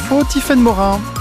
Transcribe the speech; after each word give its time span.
info, 0.00 0.24
Tiffaine 0.24 0.62
Morin. 0.62 1.19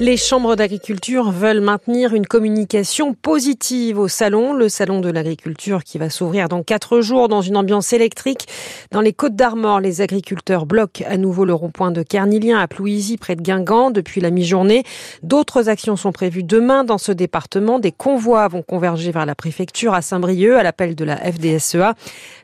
Les 0.00 0.16
chambres 0.16 0.54
d'agriculture 0.54 1.32
veulent 1.32 1.60
maintenir 1.60 2.14
une 2.14 2.24
communication 2.24 3.14
positive 3.14 3.98
au 3.98 4.06
salon, 4.06 4.52
le 4.52 4.68
salon 4.68 5.00
de 5.00 5.10
l'agriculture 5.10 5.82
qui 5.82 5.98
va 5.98 6.08
s'ouvrir 6.08 6.48
dans 6.48 6.62
quatre 6.62 7.00
jours 7.00 7.26
dans 7.26 7.40
une 7.40 7.56
ambiance 7.56 7.92
électrique. 7.92 8.46
Dans 8.92 9.00
les 9.00 9.12
Côtes 9.12 9.34
d'Armor, 9.34 9.80
les 9.80 10.00
agriculteurs 10.00 10.66
bloquent 10.66 11.04
à 11.04 11.16
nouveau 11.16 11.44
le 11.44 11.52
rond-point 11.52 11.90
de 11.90 12.04
Carnilien 12.04 12.60
à 12.60 12.68
Plouisy 12.68 13.16
près 13.16 13.34
de 13.34 13.42
Guingamp 13.42 13.90
depuis 13.90 14.20
la 14.20 14.30
mi-journée. 14.30 14.84
D'autres 15.24 15.68
actions 15.68 15.96
sont 15.96 16.12
prévues 16.12 16.44
demain 16.44 16.84
dans 16.84 16.98
ce 16.98 17.10
département. 17.10 17.80
Des 17.80 17.90
convois 17.90 18.46
vont 18.46 18.62
converger 18.62 19.10
vers 19.10 19.26
la 19.26 19.34
préfecture 19.34 19.94
à 19.94 20.02
Saint-Brieuc 20.02 20.54
à 20.54 20.62
l'appel 20.62 20.94
de 20.94 21.04
la 21.04 21.16
FDSEA. 21.16 21.94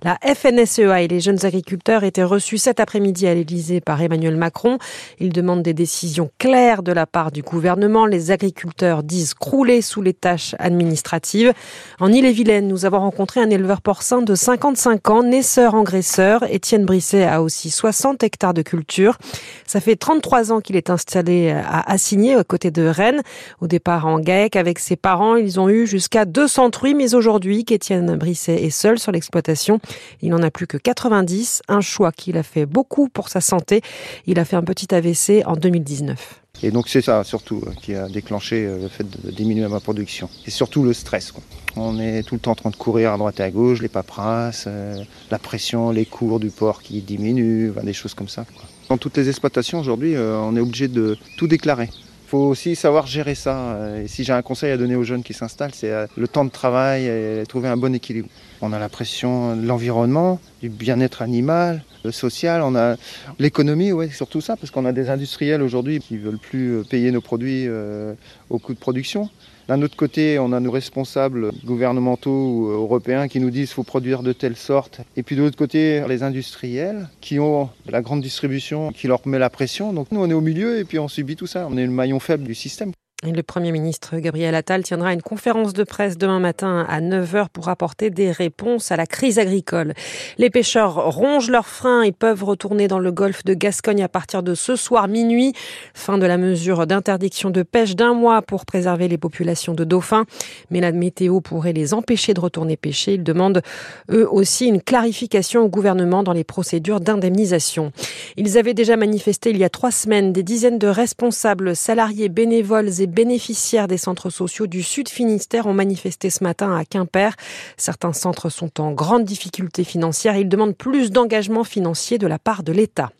La 0.03 0.19
FNSEA 0.25 1.03
et 1.03 1.07
les 1.07 1.21
jeunes 1.21 1.47
agriculteurs 1.47 2.03
étaient 2.03 2.25
reçus 2.25 2.59
cet 2.59 2.81
après-midi 2.81 3.29
à 3.29 3.35
l'Élysée 3.35 3.81
par 3.81 4.03
Emmanuel 4.03 4.37
Macron. 4.37 4.79
Ils 5.21 5.33
demandent 5.33 5.63
des 5.63 5.73
décisions 5.73 6.33
claires 6.41 6.83
de 6.83 6.91
la 6.91 7.07
part 7.07 7.31
du 7.31 7.44
gouvernement. 7.45 8.07
Les 8.07 8.31
agriculteurs 8.31 9.03
disent 9.03 9.35
crouler 9.35 9.83
sous 9.83 10.03
les 10.03 10.15
tâches 10.15 10.55
administratives. 10.59 11.53
En 12.01 12.13
Ille-et-Vilaine, 12.13 12.67
nous 12.67 12.85
avons 12.85 13.01
rencontré 13.01 13.41
un 13.41 13.51
éleveur 13.51 13.81
porcin 13.81 14.23
de 14.23 14.35
55 14.35 15.11
ans, 15.11 15.23
naisseur-engraisseur. 15.23 16.43
Étienne 16.51 16.85
Brisset 16.85 17.25
a 17.25 17.43
aussi 17.43 17.71
60 17.71 18.23
hectares 18.23 18.55
de 18.55 18.63
culture. 18.63 19.19
Ça 19.67 19.81
fait 19.81 19.97
33 19.97 20.53
ans 20.53 20.61
qu'il 20.61 20.77
est 20.77 20.91
installé 20.91 21.51
à 21.51 21.81
Assigné, 21.91 22.35
à 22.35 22.45
côté 22.45 22.71
de 22.71 22.87
Rennes. 22.87 23.23
Au 23.61 23.67
départ 23.67 24.07
en 24.07 24.19
GAEC, 24.19 24.57
avec 24.57 24.79
ses 24.79 24.97
parents, 24.97 25.37
ils 25.37 25.61
ont 25.61 25.69
eu 25.69 25.87
jusqu'à 25.87 26.25
200 26.25 26.71
truies, 26.71 26.95
mais 26.95 27.15
aujourd'hui, 27.15 27.65
qu'Étienne 27.65 28.17
Brisset 28.17 28.63
est 28.63 28.71
seul 28.71 28.99
sur 28.99 29.13
l'exploitation, 29.13 29.81
il 30.23 30.31
n'en 30.31 30.43
a 30.43 30.51
plus 30.51 30.67
que 30.67 30.77
90. 30.77 31.63
Un 31.69 31.81
choix 31.81 32.13
qu'il 32.13 32.37
a 32.37 32.43
fait 32.43 32.67
beaucoup 32.67 33.09
pour 33.09 33.29
sa 33.29 33.41
santé. 33.41 33.83
Il 34.27 34.39
a 34.39 34.45
fait 34.45 34.57
un 34.57 34.63
petit 34.63 34.95
AVC 34.95 35.43
en 35.47 35.57
2019. 35.57 36.44
Et 36.63 36.71
donc 36.71 36.89
c'est 36.89 37.03
ça 37.03 37.25
surtout 37.25 37.63
euh, 37.67 37.71
qui 37.83 37.95
a 37.95 38.09
déclenché 38.09 38.65
euh, 38.65 38.83
le 38.83 38.89
fait 38.89 39.05
de 39.05 39.31
diminuer 39.31 39.67
ma 39.69 39.81
production. 39.81 40.29
Et 40.47 40.51
surtout 40.51 40.83
le 40.83 40.93
stress. 40.93 41.33
On 41.77 41.99
est 41.99 42.23
tout 42.23 42.37
le 42.37 42.41
temps 42.41 42.53
en 42.53 42.57
train 42.57 42.71
de 42.71 42.77
courir 42.77 43.13
à 43.13 43.19
droite 43.19 43.41
et 43.41 43.43
à 43.43 43.51
gauche, 43.51 43.83
les 43.83 43.89
paperasses, 43.89 44.65
euh, 44.67 45.03
la 45.31 45.39
pression, 45.39 45.91
les 45.91 46.07
cours 46.07 46.39
du 46.39 46.51
port 46.51 46.83
qui 46.83 47.01
diminuent, 47.01 47.73
des 47.83 47.93
choses 47.93 48.15
comme 48.15 48.29
ça. 48.29 48.47
Dans 48.89 48.99
toutes 48.99 49.17
les 49.17 49.29
exploitations 49.29 49.81
aujourd'hui, 49.81 50.15
on 50.17 50.55
est 50.57 50.61
obligé 50.61 50.89
de 50.89 51.17
tout 51.39 51.49
déclarer. 51.49 51.89
Il 52.35 52.37
faut 52.37 52.47
aussi 52.47 52.75
savoir 52.75 53.07
gérer 53.07 53.37
ça. 53.37 53.79
Et 54.03 54.09
si 54.09 54.25
j'ai 54.25 54.33
un 54.33 54.43
conseil 54.43 54.73
à 54.73 54.77
donner 54.77 54.97
aux 54.97 55.05
jeunes 55.05 55.23
qui 55.23 55.33
s'installent, 55.35 55.73
c'est 55.73 55.93
le 56.17 56.27
temps 56.27 56.45
de 56.45 56.51
travail 56.51 57.07
et 57.07 57.45
trouver 57.49 57.69
un 57.69 57.77
bon 57.77 57.95
équilibre. 57.95 58.29
On 58.61 58.73
a 58.73 58.81
la 58.81 58.89
pression 58.89 59.55
de 59.55 59.65
l'environnement, 59.65 60.41
du 60.61 60.69
bien-être 60.69 61.23
animal, 61.23 61.85
le 62.05 62.11
social, 62.11 62.63
on 62.63 62.75
a 62.75 62.97
l'économie, 63.39 63.93
ouais, 63.93 64.11
surtout 64.11 64.41
ça, 64.41 64.57
parce 64.57 64.73
qu'on 64.73 64.85
a 64.85 64.91
des 64.91 65.11
industriels 65.11 65.63
aujourd'hui 65.63 66.01
qui 66.01 66.17
veulent 66.17 66.41
plus 66.41 66.73
euh, 66.73 66.83
payer 66.83 67.13
nos 67.13 67.21
produits 67.21 67.69
euh, 67.69 68.15
au 68.51 68.59
coût 68.59 68.75
de 68.75 68.81
production. 68.81 69.31
D'un 69.67 69.81
autre 69.81 69.97
côté, 69.97 70.39
on 70.39 70.53
a 70.53 70.61
nos 70.61 70.71
responsables 70.71 71.51
gouvernementaux 71.65 72.31
ou 72.31 72.67
européens 72.69 73.29
qui 73.29 73.41
nous 73.41 73.51
disent 73.51 73.69
qu'il 73.69 73.77
faut 73.77 73.83
produire 73.83 74.23
de 74.23 74.35
telle 74.35 74.57
sorte. 74.57 75.01
Et 75.17 75.23
puis 75.23 75.37
de 75.37 75.43
l'autre 75.43 75.57
côté, 75.57 76.05
les 76.07 76.23
industriels 76.23 77.09
qui 77.23 77.39
ont 77.39 77.71
la 77.89 78.03
grande 78.03 78.21
distribution 78.21 78.93
qui 78.93 79.07
leur 79.07 79.27
met 79.27 79.39
la 79.39 79.49
pression. 79.49 79.95
Donc 79.95 80.09
nous, 80.13 80.21
on 80.21 80.29
est 80.29 80.35
au 80.35 80.43
milieu 80.43 80.79
et 80.79 80.85
puis 80.85 80.99
on 80.99 81.09
subit 81.09 81.37
tout 81.37 81.47
ça. 81.47 81.67
On 81.71 81.79
est 81.79 81.87
le 81.87 81.93
maillon 81.93 82.21
faible 82.21 82.45
du 82.45 82.55
système. 82.55 82.93
Le 83.33 83.43
Premier 83.43 83.73
ministre 83.73 84.19
Gabriel 84.19 84.55
Attal 84.55 84.83
tiendra 84.83 85.15
une 85.15 85.23
conférence 85.23 85.73
de 85.73 85.83
presse 85.83 86.19
demain 86.19 86.41
matin 86.41 86.85
à 86.91 87.01
9h 87.01 87.47
pour 87.51 87.71
apporter 87.71 88.11
des 88.11 88.31
réponses 88.31 88.93
à 88.93 88.97
la 88.97 89.07
crise 89.07 89.39
agricole. 89.39 89.95
Les 90.37 90.51
pêcheurs 90.51 91.11
rongent 91.11 91.49
leurs 91.49 91.67
freins 91.67 92.03
et 92.03 92.13
peuvent 92.13 92.45
retourner 92.45 92.87
dans 92.87 92.99
le 92.99 93.13
golfe 93.13 93.43
de 93.45 93.55
Gascogne 93.55 94.03
à 94.03 94.09
partir 94.09 94.43
de 94.43 94.55
ce 94.55 94.77
soir 94.77 95.09
minuit. 95.09 95.55
Fin 95.95 96.19
de 96.19 96.27
la 96.27 96.37
mesure 96.37 96.87
d'interdiction 96.87 97.49
de 97.49 97.63
pêche 97.63 97.97
d'un 97.97 98.13
mois 98.13 98.43
pour 98.43 98.67
préserver 98.67 99.09
les 99.09 99.17
populations 99.17 99.73
de 99.73 99.85
dauphins. 99.85 100.27
Mais 100.71 100.81
la 100.81 100.93
météo 100.93 101.41
pourrait 101.41 101.73
les 101.73 101.95
empêcher 101.95 102.35
de 102.35 102.41
retourner 102.41 102.77
pêcher. 102.77 103.15
Ils 103.15 103.25
demandent 103.25 103.63
eux 104.11 104.29
aussi 104.31 104.67
une 104.67 104.83
clarification 104.83 105.63
au 105.63 105.69
gouvernement 105.69 106.25
dans 106.25 106.35
les 106.35 106.45
procédures 106.45 107.01
d'indemnisation. 107.01 107.91
Ils 108.37 108.59
avaient 108.59 108.75
déjà 108.75 108.99
manifesté 108.99 109.49
il 109.49 109.57
y 109.57 109.65
a 109.65 109.71
trois 109.71 109.93
semaines 109.93 110.35
des 110.35 110.43
dizaines 110.43 110.79
de 110.79 110.89
responsables, 110.89 111.75
salariés, 111.75 112.29
bénévoles 112.29 113.01
et 113.01 113.14
bénéficiaires 113.15 113.89
des 113.89 113.97
centres 113.97 114.29
sociaux 114.29 114.67
du 114.67 114.83
Sud 114.83 115.09
Finistère 115.09 115.67
ont 115.67 115.73
manifesté 115.73 116.29
ce 116.29 116.45
matin 116.45 116.77
à 116.77 116.85
Quimper. 116.85 117.35
Certains 117.77 118.13
centres 118.13 118.51
sont 118.51 118.81
en 118.81 118.93
grande 118.93 119.25
difficulté 119.25 119.85
financière. 119.85 120.37
Ils 120.37 120.49
demandent 120.49 120.77
plus 120.77 121.11
d'engagement 121.11 121.65
financier 121.65 122.19
de 122.19 122.27
la 122.27 122.39
part 122.39 122.63
de 122.63 122.73
l'État. 122.73 123.11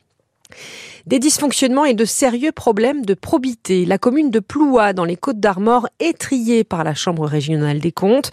Des 1.07 1.19
dysfonctionnements 1.19 1.85
et 1.85 1.93
de 1.93 2.07
sérieux 2.07 2.51
problèmes 2.51 3.05
de 3.05 3.13
probité. 3.13 3.85
La 3.85 3.99
commune 3.99 4.31
de 4.31 4.41
Ploua, 4.41 4.95
dans 4.95 5.05
les 5.05 5.19
Côtes 5.19 5.39
d'Armor, 5.39 5.87
est 6.01 6.17
triée 6.17 6.65
par 6.65 6.83
la 6.83 6.95
Chambre 6.95 7.27
régionale 7.27 7.79
des 7.79 7.93
comptes. 7.93 8.31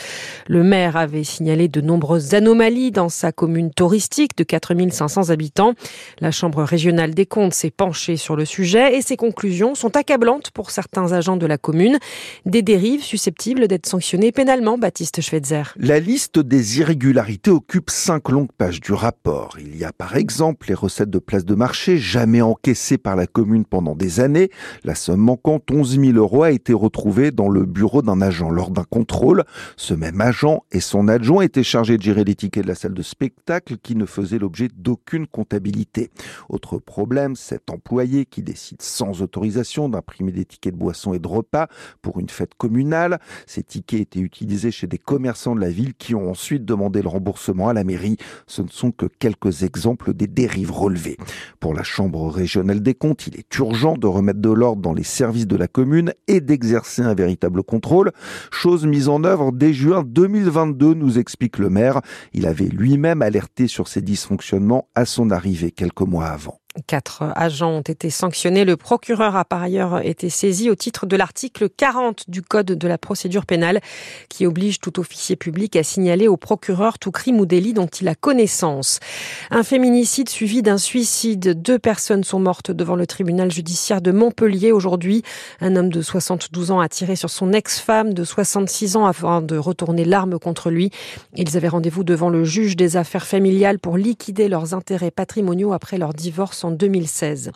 Le 0.48 0.64
maire 0.64 0.96
avait 0.96 1.26
signalé 1.26 1.68
de 1.68 1.82
nombreuses 1.82 2.34
anomalies 2.34 2.92
dans 2.92 3.10
sa 3.10 3.34
commune 3.34 3.74
touristique 3.74 4.38
de 4.38 4.46
4500 4.46 5.32
habitants. 5.32 5.74
La 6.22 6.32
Chambre 6.32 6.64
régionale 6.64 7.14
des 7.14 7.26
comptes 7.26 7.54
s'est 7.54 7.72
penchée 7.72 8.16
sur 8.16 8.38
le 8.38 8.46
sujet 8.46 8.96
et 8.96 9.02
ses 9.02 9.18
conclusions 9.18 9.76
sont 9.76 9.98
accablantes 9.98 10.52
pour 10.52 10.72
certains 10.72 11.12
agents 11.12 11.36
de 11.36 11.46
la 11.46 11.58
commune. 11.58 12.00
Des 12.46 12.62
dérives 12.62 13.04
susceptibles 13.04 13.68
d'être 13.68 13.86
sanctionnées 13.86 14.32
pénalement, 14.32 14.78
Baptiste 14.78 15.20
Schweitzer. 15.20 15.74
La 15.76 16.00
liste 16.00 16.40
des 16.40 16.80
irrégularités 16.80 17.52
occupe 17.52 17.90
cinq 17.90 18.30
longues 18.30 18.54
pages 18.58 18.80
du 18.80 18.94
rapport. 18.94 19.58
Il 19.60 19.76
y 19.76 19.84
a 19.84 19.92
par 19.92 20.16
exemple 20.16 20.68
les 20.70 20.74
recettes 20.74 21.10
de 21.10 21.20
places 21.20 21.44
de 21.44 21.56
marché 21.56 21.98
jamais 21.98 22.40
en 22.42 22.56
encaissée 22.62 23.00
par 23.00 23.16
la 23.16 23.26
commune 23.26 23.66
pendant 23.66 23.96
des 23.96 24.20
années. 24.20 24.52
La 24.84 24.94
somme 24.94 25.20
manquante, 25.20 25.72
11 25.72 26.00
000 26.00 26.12
euros, 26.18 26.44
a 26.44 26.52
été 26.52 26.74
retrouvée 26.74 27.32
dans 27.32 27.50
le 27.50 27.66
bureau 27.66 28.04
d'un 28.04 28.22
agent 28.22 28.52
lors 28.52 28.70
d'un 28.70 28.84
contrôle. 28.84 29.46
Ce 29.78 29.96
même 29.96 30.22
agent 30.22 30.64
et 30.72 30.80
son 30.80 31.08
adjoint 31.08 31.42
étaient 31.42 31.64
chargés 31.64 31.98
de 31.98 32.04
gérer 32.04 32.24
les 32.24 32.36
tickets 32.36 32.64
de 32.64 32.68
la 32.68 32.76
salle 32.76 32.94
de 32.94 33.02
spectacle 33.02 33.78
qui 33.82 33.96
ne 33.96 34.06
faisait 34.06 34.38
l'objet 34.38 34.68
d'aucune 34.76 35.26
comptabilité. 35.26 36.12
Autre 36.50 36.78
problème, 36.78 37.36
cet 37.36 37.72
employé 37.72 38.26
qui 38.26 38.44
décide 38.44 38.84
sans 38.84 39.24
autorisation 39.24 39.90
d'imprimer 39.90 40.32
des 40.32 40.46
tickets 40.46 40.76
de 40.76 40.80
boissons 40.80 41.16
et 41.16 41.20
de 41.20 41.28
repas 41.28 41.68
pour 42.04 42.20
une 42.20 42.30
fête 42.30 42.54
communale. 42.54 43.20
Ces 43.48 43.64
tickets 43.64 44.02
étaient 44.02 44.20
utilisés 44.20 44.70
chez 44.70 44.86
des 44.86 45.00
commerçants 45.00 45.56
de 45.56 45.62
la 45.62 45.72
ville 45.72 45.96
qui 45.96 46.14
ont 46.14 46.30
ensuite 46.30 46.64
demandé 46.64 47.02
le 47.02 47.10
remboursement 47.10 47.70
à 47.70 47.74
la 47.74 47.84
mairie. 47.84 48.18
Ce 48.46 48.62
ne 48.62 48.70
sont 48.70 48.92
que 48.92 49.08
quelques 49.08 49.64
exemples 49.64 50.14
des 50.14 50.28
dérives 50.28 50.72
relevées. 50.72 51.18
Pour 51.60 51.74
la 51.74 51.82
chambre 51.82 52.30
régionale 52.30 52.51
il 52.56 53.40
est 53.40 53.58
urgent 53.58 53.98
de 53.98 54.08
remettre 54.08 54.40
de 54.40 54.50
l'ordre 54.50 54.82
dans 54.82 54.94
les 54.94 55.04
services 55.04 55.48
de 55.48 55.56
la 55.56 55.68
commune 55.68 56.14
et 56.28 56.42
d'exercer 56.42 57.02
un 57.02 57.14
véritable 57.14 57.64
contrôle. 57.64 58.12
Chose 58.52 58.86
mise 58.86 59.10
en 59.10 59.24
œuvre 59.24 59.52
dès 59.52 59.74
juin 59.74 60.04
2022, 60.06 60.94
nous 60.94 61.20
explique 61.20 61.58
le 61.58 61.70
maire. 61.70 62.02
Il 62.34 62.46
avait 62.46 62.66
lui-même 62.66 63.22
alerté 63.22 63.68
sur 63.68 63.88
ces 63.88 64.02
dysfonctionnements 64.02 64.88
à 64.96 65.06
son 65.06 65.32
arrivée 65.32 65.72
quelques 65.72 66.02
mois 66.02 66.28
avant. 66.28 66.61
Quatre 66.88 67.34
agents 67.36 67.72
ont 67.72 67.82
été 67.82 68.10
sanctionnés. 68.10 68.64
Le 68.64 68.78
procureur 68.78 69.36
a 69.36 69.44
par 69.44 69.62
ailleurs 69.62 70.06
été 70.06 70.30
saisi 70.30 70.70
au 70.70 70.76
titre 70.76 71.06
de 71.06 71.18
l'article 71.18 71.68
40 71.68 72.30
du 72.30 72.42
Code 72.42 72.68
de 72.68 72.88
la 72.88 72.98
procédure 72.98 73.46
pénale 73.46 73.82
qui 74.30 74.46
oblige 74.46 74.80
tout 74.80 74.98
officier 74.98 75.36
public 75.36 75.76
à 75.76 75.84
signaler 75.84 76.30
au 76.30 76.38
procureur 76.38 76.98
tout 76.98 77.12
crime 77.12 77.42
ou 77.42 77.46
délit 77.46 77.74
dont 77.74 77.88
il 77.88 78.08
a 78.08 78.16
connaissance. 78.16 79.02
Un 79.50 79.64
féminicide 79.64 80.30
suivi 80.30 80.62
d'un 80.62 80.78
suicide. 80.78 81.62
Deux 81.62 81.78
personnes 81.78 82.24
sont 82.24 82.40
mortes 82.40 82.72
devant 82.72 82.96
le 82.96 83.06
tribunal 83.06 83.52
judiciaire 83.52 84.02
de 84.02 84.14
Montpellier 84.14 84.72
aujourd'hui. 84.72 85.24
Un 85.60 85.76
homme 85.76 85.90
de 85.90 86.02
72 86.02 86.72
ans 86.72 86.80
a 86.80 86.88
tiré 86.88 87.18
sur 87.18 87.30
son 87.30 87.52
ex-femme 87.52 88.14
de 88.14 88.24
66 88.24 88.96
ans 88.96 89.06
afin 89.06 89.42
de 89.42 89.58
retourner 89.58 90.06
l'arme 90.06 90.40
contre 90.40 90.70
lui. 90.70 90.90
Ils 91.36 91.58
avaient 91.58 91.68
rendez-vous 91.68 92.06
devant 92.06 92.30
le 92.30 92.46
juge 92.46 92.78
des 92.78 92.96
affaires 92.96 93.28
familiales 93.28 93.78
pour 93.78 93.98
liquider 93.98 94.48
leurs 94.48 94.74
intérêts 94.74 95.12
patrimoniaux 95.12 95.74
après 95.74 95.98
leur 95.98 96.14
divorce 96.14 96.61
en 96.64 96.72
2016. 96.72 97.52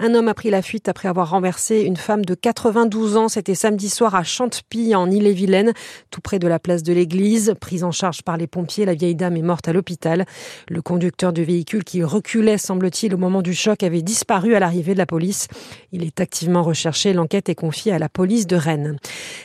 Un 0.00 0.14
homme 0.14 0.28
a 0.28 0.34
pris 0.34 0.50
la 0.50 0.62
fuite 0.62 0.88
après 0.88 1.08
avoir 1.08 1.30
renversé 1.30 1.80
une 1.80 1.96
femme 1.96 2.24
de 2.24 2.34
92 2.34 3.16
ans. 3.16 3.28
C'était 3.28 3.56
samedi 3.56 3.88
soir 3.88 4.14
à 4.14 4.22
Chantepie, 4.22 4.94
en 4.94 5.10
Ille-et-Vilaine, 5.10 5.72
tout 6.12 6.20
près 6.20 6.38
de 6.38 6.46
la 6.46 6.60
place 6.60 6.84
de 6.84 6.92
l'église. 6.92 7.54
Prise 7.60 7.82
en 7.82 7.90
charge 7.90 8.22
par 8.22 8.36
les 8.36 8.46
pompiers, 8.46 8.84
la 8.84 8.94
vieille 8.94 9.16
dame 9.16 9.36
est 9.36 9.42
morte 9.42 9.66
à 9.66 9.72
l'hôpital. 9.72 10.24
Le 10.68 10.82
conducteur 10.82 11.32
du 11.32 11.42
véhicule 11.42 11.82
qui 11.82 12.04
reculait, 12.04 12.58
semble-t-il, 12.58 13.12
au 13.12 13.18
moment 13.18 13.42
du 13.42 13.54
choc, 13.54 13.82
avait 13.82 14.02
disparu 14.02 14.54
à 14.54 14.60
l'arrivée 14.60 14.92
de 14.92 14.98
la 14.98 15.06
police. 15.06 15.48
Il 15.90 16.04
est 16.04 16.20
activement 16.20 16.62
recherché. 16.62 17.12
L'enquête 17.12 17.48
est 17.48 17.56
confiée 17.56 17.92
à 17.92 17.98
la 17.98 18.08
police 18.08 18.46
de 18.46 18.54
Rennes. 18.54 18.98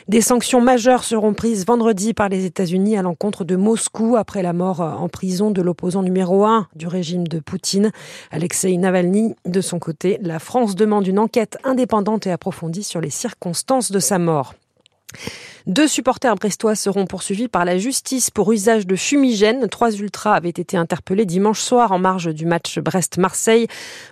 Des 0.06 0.20
sanctions 0.20 0.60
majeures 0.60 1.02
seront 1.02 1.34
prises 1.34 1.66
vendredi 1.66 2.14
par 2.14 2.28
les 2.28 2.44
États-Unis 2.44 2.96
à 2.96 3.02
l'encontre 3.02 3.42
de 3.42 3.56
Moscou 3.56 4.14
après 4.16 4.42
la 4.42 4.52
mort 4.52 4.80
en 4.80 5.08
prison 5.08 5.50
de 5.50 5.62
l'opposant 5.62 6.02
numéro 6.02 6.44
un 6.44 6.68
du 6.76 6.86
régime 6.86 7.26
de 7.26 7.40
Poutine, 7.40 7.90
Alexei 8.30 8.76
Navalny. 8.76 8.93
De 8.94 9.60
son 9.60 9.80
côté, 9.80 10.18
la 10.22 10.38
France 10.38 10.76
demande 10.76 11.08
une 11.08 11.18
enquête 11.18 11.58
indépendante 11.64 12.28
et 12.28 12.30
approfondie 12.30 12.84
sur 12.84 13.00
les 13.00 13.10
circonstances 13.10 13.90
de 13.90 13.98
sa 13.98 14.20
mort. 14.20 14.54
Deux 15.66 15.88
supporters 15.88 16.34
brestois 16.34 16.74
seront 16.74 17.06
poursuivis 17.06 17.48
par 17.48 17.64
la 17.64 17.78
justice 17.78 18.30
pour 18.30 18.52
usage 18.52 18.86
de 18.86 18.96
fumigène. 18.96 19.66
Trois 19.70 19.92
ultras 19.92 20.34
avaient 20.34 20.50
été 20.50 20.76
interpellés 20.76 21.24
dimanche 21.24 21.60
soir 21.60 21.90
en 21.92 21.98
marge 21.98 22.34
du 22.34 22.44
match 22.44 22.78
Brest-Marseille 22.78 23.66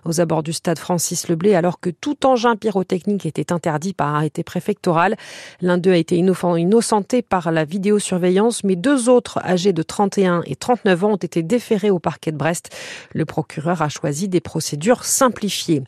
aux 0.07 0.23
abords 0.23 0.43
du 0.43 0.55
stade 0.55 0.79
Francis 0.79 1.29
Leblé 1.29 1.55
alors 1.55 1.79
que 1.79 1.91
tout 1.91 2.25
engin 2.25 2.57
pyrotechnique 2.57 3.27
était 3.27 3.53
interdit 3.53 3.93
par 3.93 4.15
arrêté 4.15 4.43
préfectoral. 4.43 5.17
L'un 5.61 5.77
d'eux 5.77 5.93
a 5.93 5.97
été 5.99 6.17
innocenté 6.17 7.21
par 7.21 7.53
la 7.53 7.67
vidéosurveillance 7.67 8.65
mais 8.65 8.77
deux 8.77 9.11
autres 9.11 9.39
âgés 9.45 9.75
de 9.75 9.83
31 9.83 10.43
et 10.47 10.57
39 10.57 11.05
ans 11.05 11.13
ont 11.13 11.17
été 11.17 11.43
déférés 11.43 11.91
au 11.91 11.99
parquet 11.99 12.33
de 12.33 12.39
Brest. 12.39 12.71
Le 13.13 13.27
procureur 13.27 13.83
a 13.83 13.91
choisi 13.91 14.27
des 14.27 14.41
procédures 14.41 15.05
simplifiées. 15.05 15.83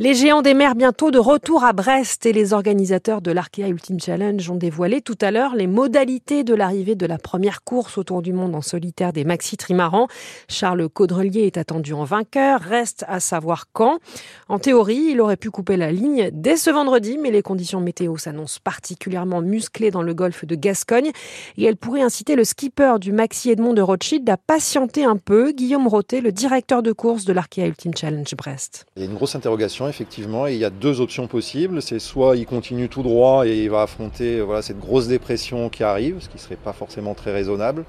Les 0.00 0.14
géants 0.14 0.42
des 0.42 0.54
mers 0.54 0.76
bientôt 0.76 1.10
de 1.10 1.18
retour 1.18 1.64
à 1.64 1.72
Brest 1.72 2.24
et 2.24 2.32
les 2.32 2.52
organisateurs 2.52 3.20
de 3.20 3.32
l'Arkea 3.32 3.66
Ultimate 3.66 4.04
Challenge 4.04 4.48
ont 4.48 4.54
dévoilé 4.54 5.00
tout 5.00 5.18
à 5.20 5.32
l'heure 5.32 5.56
les 5.56 5.66
modalités 5.66 6.44
de 6.44 6.54
l'arrivée 6.54 6.94
de 6.94 7.04
la 7.04 7.18
première 7.18 7.64
course 7.64 7.98
autour 7.98 8.22
du 8.22 8.32
monde 8.32 8.54
en 8.54 8.60
solitaire 8.60 9.12
des 9.12 9.24
maxi 9.24 9.56
trimarans. 9.56 10.06
Charles 10.48 10.88
Caudrelier 10.88 11.46
est 11.46 11.56
attendu 11.56 11.94
en 11.94 12.04
vainqueur, 12.04 12.60
reste 12.60 13.04
à 13.08 13.18
savoir 13.18 13.64
quand. 13.72 13.98
En 14.48 14.60
théorie, 14.60 15.08
il 15.10 15.20
aurait 15.20 15.36
pu 15.36 15.50
couper 15.50 15.76
la 15.76 15.90
ligne 15.90 16.30
dès 16.32 16.56
ce 16.56 16.70
vendredi, 16.70 17.18
mais 17.18 17.32
les 17.32 17.42
conditions 17.42 17.80
météo 17.80 18.18
s'annoncent 18.18 18.60
particulièrement 18.62 19.42
musclées 19.42 19.90
dans 19.90 20.02
le 20.02 20.14
golfe 20.14 20.44
de 20.44 20.54
Gascogne 20.54 21.10
et 21.56 21.64
elles 21.64 21.76
pourraient 21.76 22.02
inciter 22.02 22.36
le 22.36 22.44
skipper 22.44 23.00
du 23.00 23.10
maxi 23.10 23.50
Edmond 23.50 23.74
de 23.74 23.82
Rothschild 23.82 24.30
à 24.30 24.36
patienter 24.36 25.02
un 25.02 25.16
peu. 25.16 25.50
Guillaume 25.50 25.88
Roté, 25.88 26.20
le 26.20 26.30
directeur 26.30 26.84
de 26.84 26.92
course 26.92 27.24
de 27.24 27.32
l'Arkea 27.32 27.66
Ultimate 27.66 27.98
Challenge 27.98 28.34
Brest. 28.36 28.86
Il 28.94 29.02
y 29.02 29.06
a 29.06 29.08
une 29.08 29.16
grosse 29.16 29.34
interrogation 29.34 29.87
effectivement, 29.88 30.46
et 30.46 30.52
il 30.52 30.58
y 30.58 30.64
a 30.64 30.70
deux 30.70 31.00
options 31.00 31.26
possibles. 31.26 31.82
C'est 31.82 31.98
soit 31.98 32.36
il 32.36 32.46
continue 32.46 32.88
tout 32.88 33.02
droit 33.02 33.46
et 33.46 33.64
il 33.64 33.70
va 33.70 33.82
affronter 33.82 34.40
voilà, 34.40 34.62
cette 34.62 34.78
grosse 34.78 35.08
dépression 35.08 35.68
qui 35.68 35.82
arrive, 35.82 36.16
ce 36.20 36.28
qui 36.28 36.36
ne 36.36 36.40
serait 36.40 36.56
pas 36.56 36.72
forcément 36.72 37.14
très 37.14 37.32
raisonnable, 37.32 37.84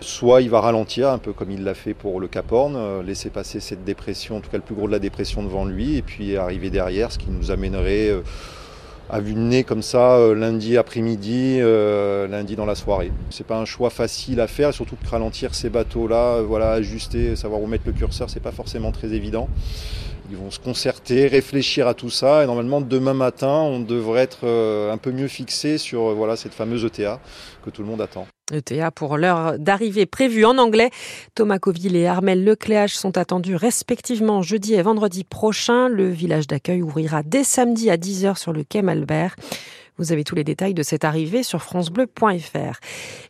soit 0.00 0.40
il 0.40 0.50
va 0.50 0.60
ralentir, 0.60 1.10
un 1.10 1.18
peu 1.18 1.32
comme 1.32 1.50
il 1.50 1.64
l'a 1.64 1.74
fait 1.74 1.94
pour 1.94 2.20
le 2.20 2.28
Cap 2.28 2.50
Horn, 2.52 2.74
euh, 2.76 3.02
laisser 3.02 3.30
passer 3.30 3.60
cette 3.60 3.84
dépression, 3.84 4.36
en 4.36 4.40
tout 4.40 4.50
cas 4.50 4.56
le 4.56 4.62
plus 4.62 4.74
gros 4.74 4.86
de 4.86 4.92
la 4.92 4.98
dépression 4.98 5.42
devant 5.42 5.64
lui, 5.64 5.96
et 5.96 6.02
puis 6.02 6.36
arriver 6.36 6.70
derrière, 6.70 7.12
ce 7.12 7.18
qui 7.18 7.30
nous 7.30 7.50
amènerait 7.50 8.08
euh, 8.08 8.20
à 9.08 9.20
vue 9.20 9.34
nez 9.34 9.64
comme 9.64 9.82
ça 9.82 10.16
euh, 10.16 10.34
lundi 10.34 10.76
après-midi, 10.76 11.60
lundi 11.60 12.56
dans 12.56 12.66
la 12.66 12.74
soirée. 12.74 13.12
C'est 13.30 13.46
pas 13.46 13.58
un 13.58 13.64
choix 13.64 13.90
facile 13.90 14.40
à 14.40 14.46
faire, 14.46 14.72
surtout 14.72 14.96
que 14.96 15.08
ralentir 15.08 15.54
ces 15.54 15.70
bateaux-là, 15.70 16.42
voilà, 16.42 16.72
ajuster, 16.72 17.36
savoir 17.36 17.60
où 17.60 17.66
mettre 17.66 17.84
le 17.86 17.92
curseur, 17.92 18.30
c'est 18.30 18.40
pas 18.40 18.52
forcément 18.52 18.92
très 18.92 19.12
évident. 19.12 19.48
Ils 20.30 20.36
vont 20.36 20.52
se 20.52 20.60
concerter, 20.60 21.26
réfléchir 21.26 21.88
à 21.88 21.94
tout 21.94 22.08
ça. 22.08 22.44
Et 22.44 22.46
normalement, 22.46 22.80
demain 22.80 23.14
matin, 23.14 23.48
on 23.48 23.80
devrait 23.80 24.22
être 24.22 24.44
euh, 24.44 24.92
un 24.92 24.96
peu 24.96 25.10
mieux 25.10 25.26
fixé 25.26 25.76
sur 25.76 26.10
euh, 26.10 26.14
voilà, 26.14 26.36
cette 26.36 26.54
fameuse 26.54 26.84
ETA 26.84 27.18
que 27.64 27.70
tout 27.70 27.82
le 27.82 27.88
monde 27.88 28.00
attend. 28.00 28.28
ETA 28.52 28.92
pour 28.92 29.16
l'heure 29.16 29.58
d'arrivée 29.58 30.06
prévue 30.06 30.44
en 30.44 30.56
anglais. 30.58 30.90
Thomas 31.34 31.58
Coville 31.58 31.96
et 31.96 32.06
Armel 32.06 32.44
Lecléage 32.44 32.96
sont 32.96 33.18
attendus 33.18 33.56
respectivement 33.56 34.40
jeudi 34.40 34.74
et 34.74 34.82
vendredi 34.82 35.24
prochain. 35.24 35.88
Le 35.88 36.08
village 36.08 36.46
d'accueil 36.46 36.80
ouvrira 36.80 37.24
dès 37.24 37.42
samedi 37.42 37.90
à 37.90 37.96
10h 37.96 38.38
sur 38.38 38.52
le 38.52 38.62
quai 38.62 38.82
Malbert. 38.82 39.34
Vous 40.00 40.12
avez 40.12 40.24
tous 40.24 40.34
les 40.34 40.44
détails 40.44 40.72
de 40.72 40.82
cette 40.82 41.04
arrivée 41.04 41.42
sur 41.42 41.60
francebleu.fr. 41.60 42.80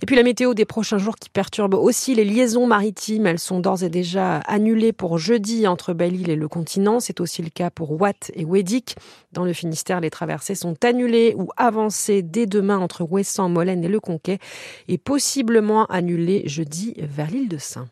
Et 0.03 0.07
puis 0.07 0.15
la 0.15 0.23
météo 0.23 0.55
des 0.55 0.65
prochains 0.65 0.99
jours 0.99 1.17
qui 1.17 1.29
perturbe 1.29 1.75
aussi 1.75 2.15
les 2.15 2.25
liaisons 2.25 2.69
maritimes. 2.69 3.27
Elles 3.27 3.41
sont 3.41 3.59
d'ores 3.59 3.83
et 3.83 3.91
déjà 3.91 4.37
annulées 4.47 4.93
pour 4.93 5.19
jeudi 5.19 5.67
entre 5.67 5.95
Belle-Île 5.95 6.31
et 6.31 6.37
le 6.37 6.47
continent. 6.47 7.01
C'est 7.01 7.19
aussi 7.19 7.43
le 7.43 7.51
cas 7.51 7.71
pour 7.71 8.01
Watt 8.01 8.31
et 8.35 8.45
Wedic. 8.45 8.95
Dans 9.33 9.45
le 9.45 9.53
Finistère, 9.53 10.01
les 10.01 10.11
traversées 10.11 10.55
sont 10.55 10.77
annulées 10.85 11.35
ou 11.37 11.49
avancées 11.57 12.23
dès 12.23 12.47
demain 12.47 12.79
entre 12.79 13.03
Ouessant, 13.03 13.49
Molène 13.49 13.83
et 13.83 13.89
le 13.89 13.99
Conquet 13.99 14.39
et 14.87 14.97
possiblement 14.97 15.87
annulées 15.87 16.45
jeudi 16.47 16.95
vers 16.99 17.33
l'île 17.33 17.49
de 17.49 17.59
Saint. 17.59 17.89